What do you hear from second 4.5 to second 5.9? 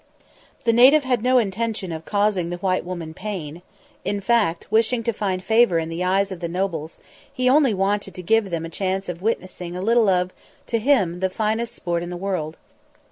wishing to find favour in